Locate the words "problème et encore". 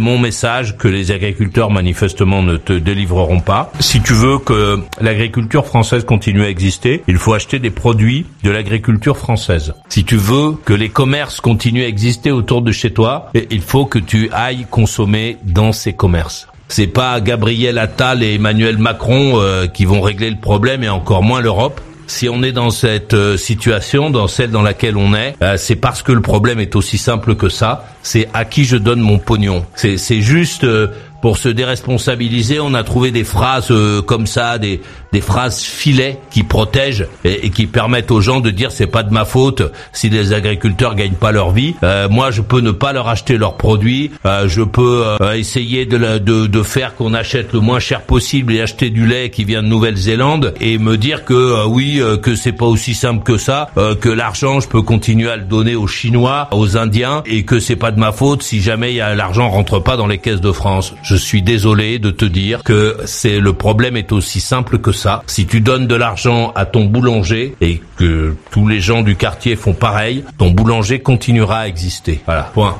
20.36-21.22